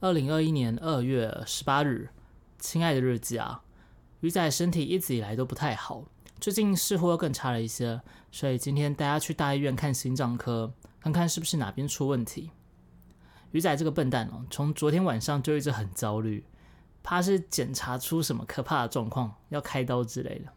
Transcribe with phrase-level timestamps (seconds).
[0.00, 2.10] 二零二一年二月十八日，
[2.60, 3.64] 亲爱的日记啊，
[4.20, 6.04] 鱼仔身体一直以来都不太好，
[6.38, 8.00] 最近似乎又更差了一些，
[8.30, 12.52] 所以今天带他去大医院看心脏科，看看是不是哪边出问题。
[13.50, 16.44] 鱼仔这个笨蛋哦，从昨天晚上就一直很焦虑，
[17.02, 20.52] 怕是检查出什么可怕的状况，要开刀之类的。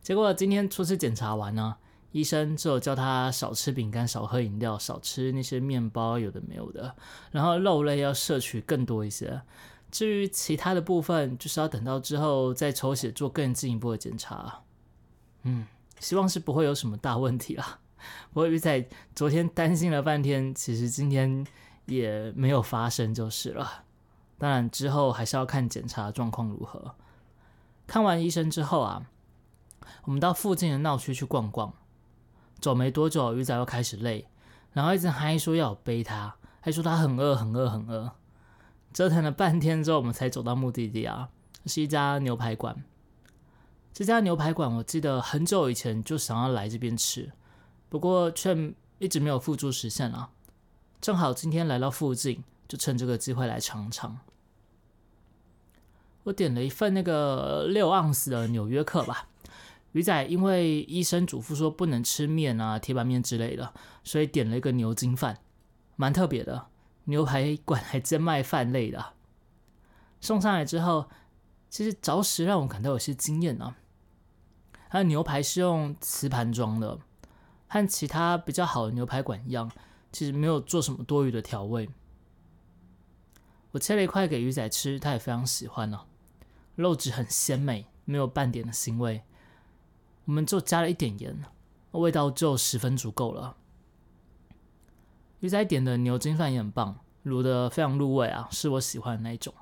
[0.00, 1.76] 结果今天初次检查完呢。
[2.14, 6.94] 医生只有叫他少吃饼干、少喝饮料、少吃那些面包，有的没有的。
[7.32, 9.42] 然后肉类要摄取更多一些。
[9.90, 14.60] 至于其他的部分，就是要等到之后再抽血做更进一步的检查。
[15.42, 15.66] 嗯，
[15.98, 17.80] 希望是不会有什么大问题啦。
[18.32, 21.44] 我鱼仔昨天担心了半天，其实今天
[21.86, 23.82] 也没有发生就是了。
[24.38, 26.94] 当然之后还是要看检查状况如何。
[27.88, 29.04] 看完医生之后啊，
[30.04, 31.74] 我们到附近的闹区去逛逛。
[32.64, 34.26] 走没多久，鱼仔又开始累，
[34.72, 38.10] 然后一直还说要我背他，还说他很饿、很饿、很饿。
[38.90, 41.28] 折腾了半天之后，我们才走到目的地啊，
[41.66, 42.82] 是一家牛排馆。
[43.92, 47.32] 这家牛排馆我记得很久以前就想要来这边吃，
[47.90, 50.30] 不过却一直没有付诸实现啊。
[51.02, 54.16] 正好今天来到附近，就趁这个机会来尝尝。
[56.22, 59.28] 我点了一份那个六盎司的纽约客吧。
[59.94, 65.38] 鱼仔因为医生嘱咐说不能吃面啊、铁板面之类的，所以点了一个牛筋饭，
[65.94, 66.66] 蛮特别的。
[67.04, 69.12] 牛排馆还真卖饭类的。
[70.20, 71.08] 送上来之后，
[71.70, 73.76] 其实着实让我感到有些惊艳啊。
[74.90, 76.98] 它的牛排是用瓷盘装的，
[77.68, 79.70] 和其他比较好的牛排馆一样，
[80.10, 81.88] 其实没有做什么多余的调味。
[83.70, 86.00] 我切了一块给鱼仔吃，他也非常喜欢呢。
[86.74, 89.22] 肉质很鲜美，没有半点的腥味。
[90.26, 91.44] 我们就加了一点盐，
[91.92, 93.56] 味道就十分足够了。
[95.40, 99.52] 鱼仔点的牛筋饭也很棒，卤的非常入味啊，是我喜欢的那一种。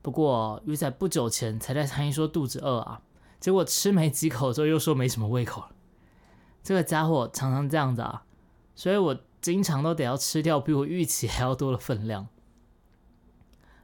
[0.00, 3.02] 不过鱼仔不久前才在餐厅说肚子饿啊，
[3.38, 5.72] 结果吃没几口之后又说没什么胃口了。
[6.62, 8.24] 这个家伙常常这样子啊，
[8.74, 12.28] 所以我经常都得要吃掉比我预期还要多的分量。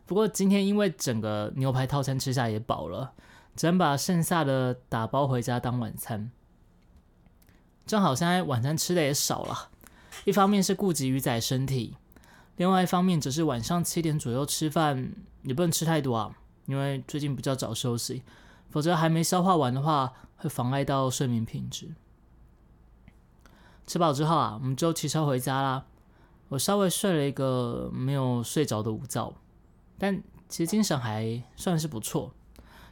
[0.06, 3.12] 不过今天因为整个牛排套餐吃下也饱了。
[3.56, 6.30] 只能把剩下的打包回家当晚餐。
[7.86, 9.70] 正好现在晚餐吃的也少了，
[10.24, 11.96] 一方面是顾及鱼仔身体，
[12.56, 15.12] 另外一方面则是晚上七点左右吃饭
[15.42, 18.22] 也不能吃太多啊，因为最近比较早休息，
[18.70, 21.94] 否则还没消化完的话会妨碍到睡眠品质。
[23.86, 25.86] 吃饱之后啊，我们就骑车回家啦。
[26.48, 29.32] 我稍微睡了一个没有睡着的午觉，
[29.96, 32.32] 但其实精神还算是不错。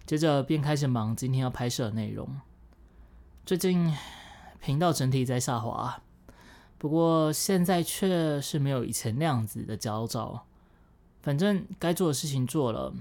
[0.07, 2.29] 接着便开始忙今天要拍摄的内容。
[3.47, 3.91] 最近
[4.61, 6.03] 频道整体在下滑，
[6.77, 10.47] 不过现在却是没有以前那样子的焦躁。
[11.23, 12.93] 反正该做的事情做了，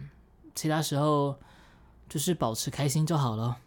[0.55, 1.37] 其他时候
[2.07, 3.57] 就是保持开心就好了。